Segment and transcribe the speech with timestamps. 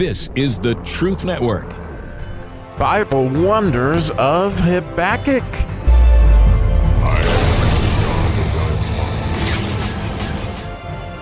[0.00, 1.68] This is the Truth Network.
[2.78, 5.44] Bible Wonders of Habakkuk.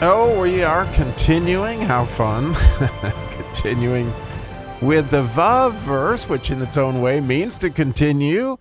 [0.01, 1.81] Oh, we are continuing.
[1.81, 2.55] How fun.
[3.33, 4.15] continuing
[4.81, 8.59] with the Vav verse, which in its own way means to continue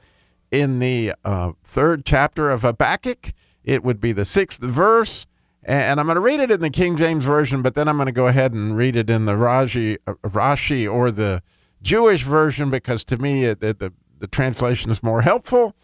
[0.50, 3.34] in the uh, third chapter of Habakkuk.
[3.64, 5.28] It would be the sixth verse.
[5.68, 8.06] And I'm going to read it in the King James Version, but then I'm going
[8.06, 11.44] to go ahead and read it in the Rashi, uh, Rashi or the
[11.82, 15.76] Jewish version because to me it, it, the, the translation is more helpful.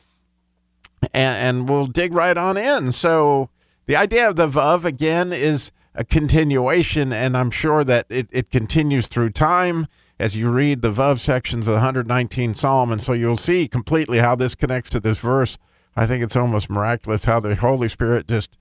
[1.14, 2.94] And, and we'll dig right on in.
[2.94, 3.50] So
[3.86, 8.50] the idea of the Vav, again, is a continuation, and I'm sure that it, it
[8.50, 12.90] continues through time as you read the Vav sections of the 119th Psalm.
[12.90, 15.58] And so you'll see completely how this connects to this verse.
[15.94, 18.58] I think it's almost miraculous how the Holy Spirit just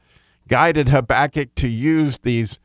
[0.49, 2.59] guided Habakkuk to use these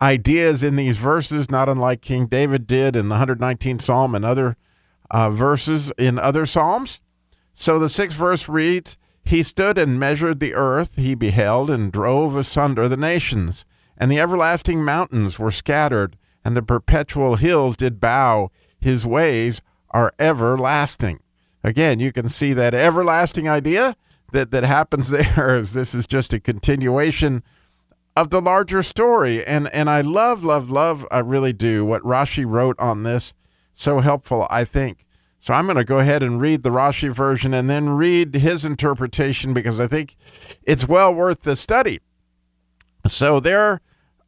[0.00, 4.56] ideas in these verses, not unlike King David did in the 119th Psalm and other
[5.10, 7.00] uh, verses in other Psalms.
[7.54, 12.36] So the sixth verse reads, He stood and measured the earth, he beheld and drove
[12.36, 13.64] asunder the nations,
[13.96, 18.50] and the everlasting mountains were scattered, and the perpetual hills did bow.
[18.80, 21.20] His ways are everlasting.
[21.62, 23.96] Again, you can see that everlasting idea
[24.34, 27.42] that, that happens there is this is just a continuation
[28.16, 29.44] of the larger story.
[29.44, 33.32] And and I love, love, love, I really do what Rashi wrote on this.
[33.72, 35.04] So helpful, I think.
[35.40, 38.64] So I'm going to go ahead and read the Rashi version and then read his
[38.64, 40.16] interpretation because I think
[40.62, 42.00] it's well worth the study.
[43.06, 43.82] So their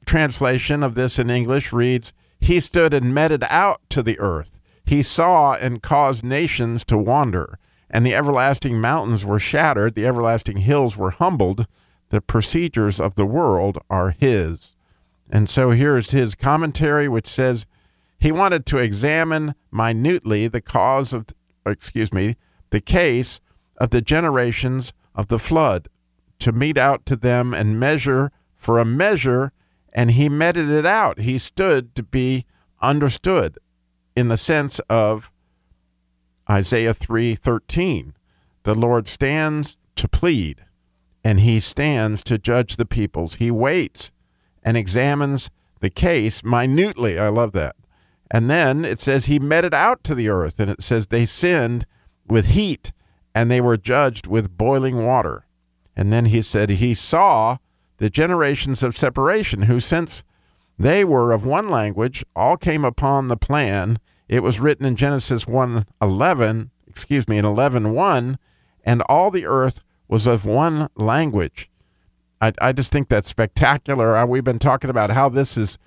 [0.05, 4.59] translation of this in English reads, He stood and meted out to the earth.
[4.85, 7.59] He saw and caused nations to wander,
[7.91, 11.67] and the everlasting mountains were shattered, the everlasting hills were humbled
[12.11, 14.75] the procedures of the world are his.
[15.31, 17.67] And so here's his commentary, which says
[18.19, 21.27] he wanted to examine minutely the cause of,
[21.67, 22.37] excuse me,
[22.71, 23.41] the case
[23.79, 25.89] of the generations of the flood,
[26.39, 29.53] to mete out to them and measure for a measure,
[29.93, 31.21] and he meted it out.
[31.21, 32.45] He stood to be
[32.81, 33.59] understood
[34.15, 35.31] in the sense of
[36.49, 38.15] Isaiah 3:13.
[38.63, 40.65] The Lord stands to plead
[41.27, 43.35] and he stands to judge the peoples.
[43.35, 44.13] He waits
[44.63, 47.19] and examines the case minutely.
[47.19, 47.75] I love that.
[48.31, 51.85] And then it says he meted out to the earth, and it says they sinned
[52.29, 52.93] with heat,
[53.35, 55.47] and they were judged with boiling water.
[55.97, 57.59] And then he said he saw
[57.99, 60.23] the generations of separation, who since
[60.79, 63.99] they were of one language, all came upon the plan.
[64.29, 68.39] It was written in Genesis 1 11, excuse me, in 11 1,
[68.85, 71.71] and all the earth was of one language.
[72.41, 74.17] I, I just think that's spectacular.
[74.17, 75.79] Uh, we've been talking about how this is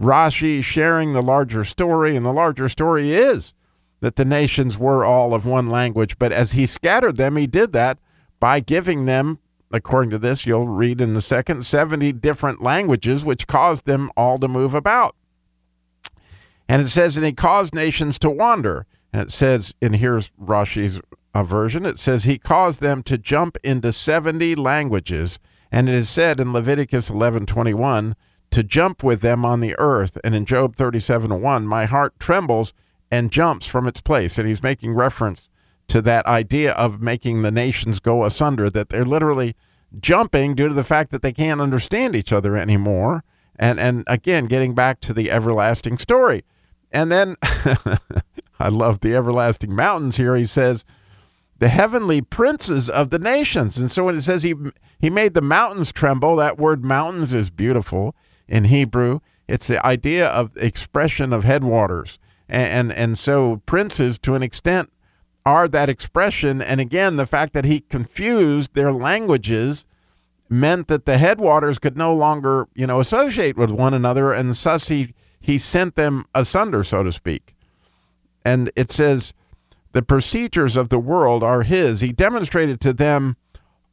[0.00, 3.54] Rashi sharing the larger story, and the larger story is
[4.00, 6.18] that the nations were all of one language.
[6.18, 7.98] But as he scattered them, he did that
[8.38, 9.38] by giving them,
[9.72, 14.38] according to this, you'll read in the second, 70 different languages, which caused them all
[14.38, 15.16] to move about.
[16.68, 18.86] And it says, and he caused nations to wander.
[19.12, 21.00] And it says, and here's Rashi's
[21.34, 25.38] version, it says he caused them to jump into 70 languages,
[25.70, 28.14] and it is said in Leviticus 11:21
[28.50, 32.72] to jump with them on the earth, and in Job 37:1, my heart trembles
[33.10, 35.48] and jumps from its place, and he's making reference
[35.88, 39.54] to that idea of making the nations go asunder, that they're literally
[40.00, 43.24] jumping due to the fact that they can't understand each other anymore.
[43.58, 46.44] And and again, getting back to the everlasting story.
[46.92, 47.36] And then
[48.58, 50.36] I love the everlasting mountains here.
[50.36, 50.84] He says,
[51.58, 53.78] the heavenly princes of the nations.
[53.78, 54.54] And so when it says he
[54.98, 58.14] he made the mountains tremble, that word mountains is beautiful
[58.48, 59.20] in Hebrew.
[59.48, 62.18] It's the idea of expression of headwaters.
[62.48, 64.92] And, and and so princes to an extent
[65.44, 66.60] are that expression.
[66.60, 69.86] And again, the fact that he confused their languages
[70.48, 74.88] meant that the headwaters could no longer, you know, associate with one another, and thus
[74.88, 77.54] he he sent them asunder, so to speak.
[78.44, 79.32] And it says
[79.92, 82.00] the procedures of the world are his.
[82.00, 83.36] He demonstrated to them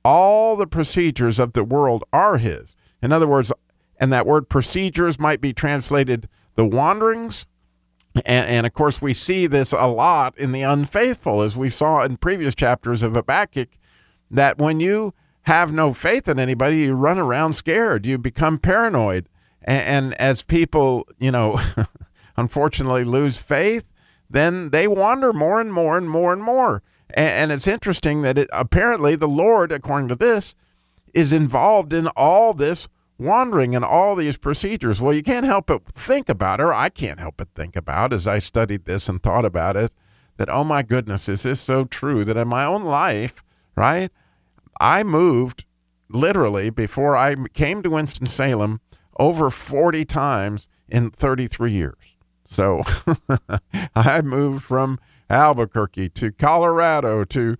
[0.03, 2.75] all the procedures of the world are his.
[3.01, 3.51] In other words,
[4.00, 7.45] and that word procedures might be translated the wanderings.
[8.25, 12.03] And, and, of course, we see this a lot in the unfaithful, as we saw
[12.03, 13.69] in previous chapters of Habakkuk,
[14.29, 15.13] that when you
[15.44, 19.27] have no faith in anybody, you run around scared, you become paranoid.
[19.63, 21.60] And, and as people, you know,
[22.38, 23.86] unfortunately lose faith,
[24.30, 26.81] then they wander more and more and more and more.
[27.12, 30.56] And, and it's interesting that it, apparently the Lord, according to this,
[31.13, 32.88] is involved in all this
[33.19, 35.00] wandering and all these procedures.
[35.00, 38.27] Well, you can't help but think about, or I can't help but think about as
[38.27, 39.92] I studied this and thought about it,
[40.38, 43.44] that, oh my goodness, is this so true that in my own life,
[43.75, 44.12] right,
[44.80, 45.65] I moved
[46.10, 48.81] literally before I came to Winston-Salem
[49.18, 51.95] over 40 times in 33 years.
[52.45, 52.83] So
[53.95, 55.00] I moved from
[55.30, 57.57] Albuquerque to Colorado to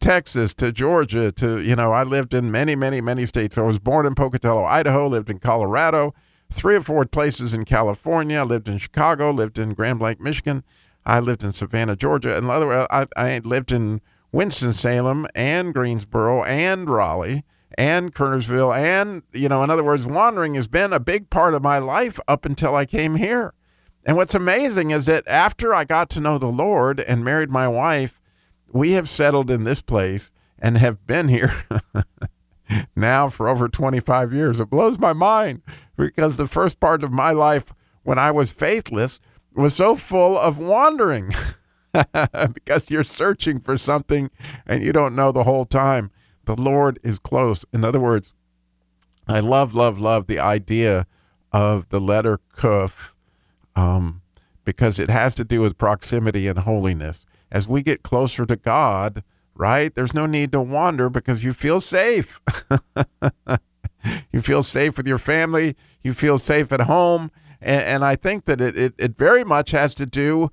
[0.00, 3.56] Texas to Georgia to, you know, I lived in many, many, many states.
[3.56, 6.12] I was born in Pocatello, Idaho, lived in Colorado,
[6.50, 10.64] three or four places in California, lived in Chicago, lived in Grand Blanc, Michigan.
[11.06, 12.36] I lived in Savannah, Georgia.
[12.36, 14.00] And other, I, I lived in
[14.32, 17.44] Winston-Salem and Greensboro and Raleigh
[17.76, 18.76] and Kernersville.
[18.76, 22.18] And, you know, in other words, wandering has been a big part of my life
[22.28, 23.54] up until I came here.
[24.04, 27.68] And what's amazing is that after I got to know the Lord and married my
[27.68, 28.20] wife,
[28.72, 31.52] we have settled in this place and have been here
[32.96, 34.60] now for over 25 years.
[34.60, 35.62] It blows my mind
[35.96, 37.72] because the first part of my life
[38.02, 39.20] when I was faithless
[39.54, 41.32] was so full of wandering
[42.54, 44.30] because you're searching for something
[44.66, 46.10] and you don't know the whole time.
[46.44, 47.64] The Lord is close.
[47.72, 48.32] In other words,
[49.28, 51.06] I love, love, love the idea
[51.52, 53.12] of the letter Kuf
[53.76, 54.22] um,
[54.64, 57.24] because it has to do with proximity and holiness.
[57.50, 59.22] As we get closer to God,
[59.54, 62.40] right, there's no need to wander because you feel safe.
[64.32, 67.30] you feel safe with your family, you feel safe at home.
[67.60, 70.50] And, and I think that it, it, it very much has to do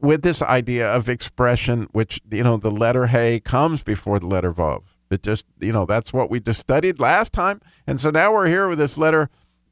[0.00, 4.52] with this idea of expression, which, you know, the letter Hey comes before the letter
[4.52, 4.82] Vav.
[5.10, 7.60] It just, you know, that's what we just studied last time.
[7.86, 9.28] And so now we're here with this letter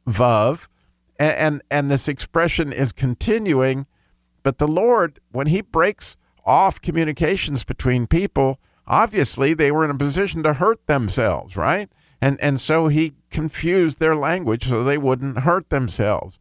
[0.07, 0.67] Vav
[1.19, 3.87] and, and, and this expression is continuing.
[4.43, 9.99] But the Lord, when He breaks off communications between people, obviously they were in a
[9.99, 11.91] position to hurt themselves, right?
[12.21, 16.39] And and so He confused their language so they wouldn't hurt themselves.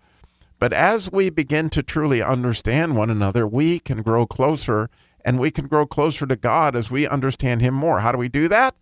[0.59, 4.89] But as we begin to truly understand one another, we can grow closer
[5.23, 8.00] and we can grow closer to God as we understand Him more.
[8.00, 8.75] How do we do that?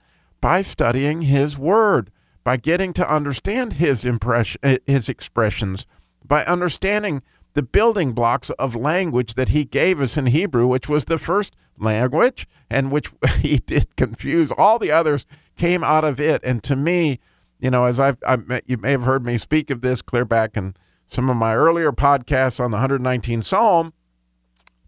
[0.46, 2.12] By studying His Word
[2.46, 5.86] by getting to understand his impression, eh, his expressions,
[6.24, 7.24] by understanding
[7.56, 11.56] the building blocks of language that he gave us in Hebrew, which was the first
[11.80, 14.52] language, and which he did confuse.
[14.52, 15.26] All the others
[15.58, 16.42] came out of it.
[16.44, 17.20] And to me,
[17.60, 20.56] you know, as I've, I, you may have heard me speak of this clear back
[20.56, 20.76] in
[21.08, 23.94] some of my earlier podcasts on the 119th Psalm,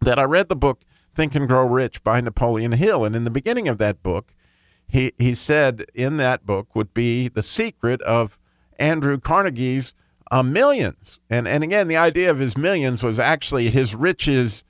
[0.02, 0.84] that I read the book
[1.16, 3.04] Think and Grow Rich by Napoleon Hill.
[3.04, 4.36] And in the beginning of that book,
[4.88, 8.38] he, he said in that book would be the secret of
[8.80, 9.94] Andrew Carnegie's
[10.32, 11.20] uh, millions.
[11.30, 14.64] And, and again, the idea of his millions was actually his riches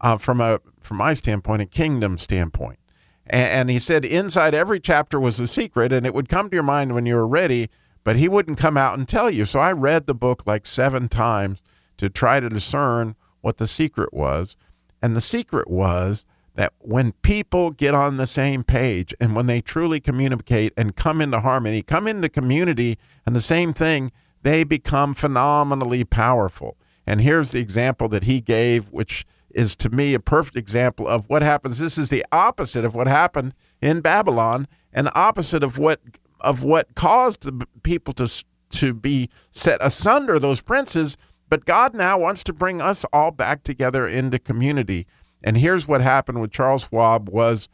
[0.00, 2.78] uh, from, a, from my standpoint, a kingdom standpoint.
[3.26, 6.56] And, and he said inside every chapter was a secret, and it would come to
[6.56, 7.70] your mind when you were ready,
[8.02, 9.44] but he wouldn't come out and tell you.
[9.44, 11.62] So I read the book like seven times
[11.96, 14.56] to try to discern what the secret was.
[15.00, 16.24] And the secret was
[16.54, 21.20] that when people get on the same page and when they truly communicate and come
[21.20, 24.12] into harmony, come into community, and the same thing,
[24.42, 26.76] they become phenomenally powerful.
[27.06, 31.28] And here's the example that he gave, which is to me a perfect example of
[31.28, 31.78] what happens.
[31.78, 36.00] This is the opposite of what happened in Babylon, and opposite of what
[36.40, 41.16] of what caused the people to to be set asunder, those princes.
[41.48, 45.06] But God now wants to bring us all back together into community.
[45.44, 47.68] And here's what happened with Charles Schwab was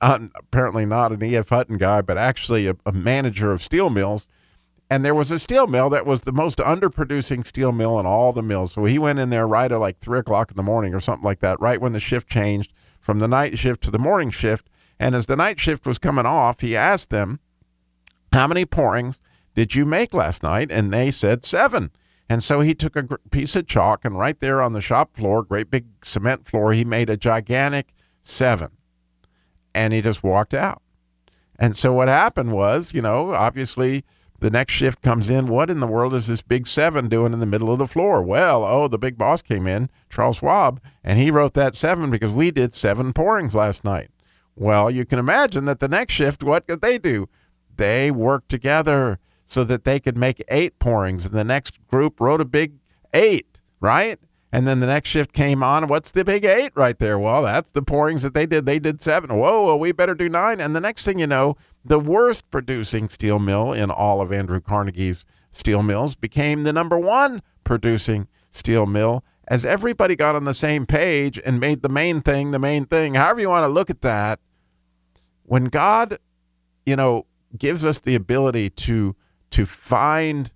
[0.00, 1.48] uh, apparently not an E.F.
[1.48, 4.28] Hutton guy, but actually a, a manager of steel mills.
[4.88, 8.32] And there was a steel mill that was the most underproducing steel mill in all
[8.32, 8.72] the mills.
[8.72, 11.24] So he went in there right at like three o'clock in the morning or something
[11.24, 14.70] like that, right when the shift changed from the night shift to the morning shift.
[14.98, 17.40] And as the night shift was coming off, he asked them,
[18.32, 19.18] How many pourings
[19.54, 20.70] did you make last night?
[20.70, 21.90] And they said seven.
[22.30, 25.42] And so he took a piece of chalk and right there on the shop floor,
[25.42, 28.70] great big cement floor, he made a gigantic seven.
[29.74, 30.80] And he just walked out.
[31.58, 34.04] And so what happened was, you know, obviously
[34.38, 35.48] the next shift comes in.
[35.48, 38.22] What in the world is this big seven doing in the middle of the floor?
[38.22, 42.30] Well, oh, the big boss came in, Charles Schwab, and he wrote that seven because
[42.30, 44.08] we did seven pourings last night.
[44.54, 47.28] Well, you can imagine that the next shift, what did they do?
[47.74, 49.18] They worked together
[49.50, 51.26] so that they could make eight pourings.
[51.26, 52.74] And the next group wrote a big
[53.12, 54.16] eight, right?
[54.52, 55.88] And then the next shift came on.
[55.88, 57.18] What's the big eight right there?
[57.18, 58.64] Well, that's the pourings that they did.
[58.64, 59.36] They did seven.
[59.36, 60.60] Whoa, well, we better do nine.
[60.60, 64.60] And the next thing you know, the worst producing steel mill in all of Andrew
[64.60, 70.54] Carnegie's steel mills became the number one producing steel mill as everybody got on the
[70.54, 73.14] same page and made the main thing the main thing.
[73.14, 74.38] However, you want to look at that,
[75.42, 76.20] when God,
[76.86, 77.26] you know,
[77.58, 79.16] gives us the ability to
[79.50, 80.52] to find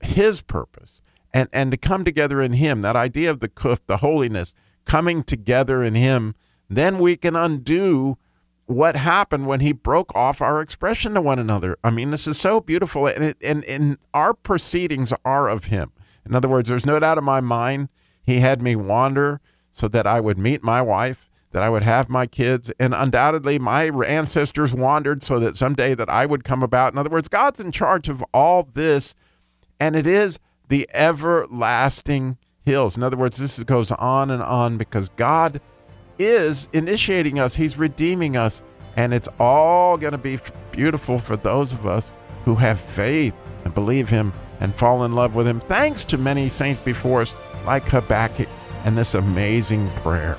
[0.00, 1.00] His purpose
[1.32, 5.22] and, and to come together in Him, that idea of the kuf, the holiness, coming
[5.22, 6.34] together in Him,
[6.68, 8.18] then we can undo
[8.66, 11.76] what happened when He broke off our expression to one another.
[11.82, 15.92] I mean, this is so beautiful, and, it, and, and our proceedings are of Him.
[16.24, 17.88] In other words, there's no doubt in my mind
[18.22, 22.08] He had me wander so that I would meet my wife that I would have
[22.08, 26.92] my kids, and undoubtedly my ancestors wandered so that someday that I would come about.
[26.92, 29.14] In other words, God's in charge of all this,
[29.78, 32.96] and it is the everlasting hills.
[32.96, 35.60] In other words, this goes on and on because God
[36.18, 38.62] is initiating us, He's redeeming us,
[38.96, 40.38] and it's all going to be
[40.70, 42.12] beautiful for those of us
[42.44, 45.60] who have faith and believe Him and fall in love with Him.
[45.60, 47.34] Thanks to many saints before us,
[47.66, 48.48] like Habakkuk,
[48.84, 50.38] and this amazing prayer.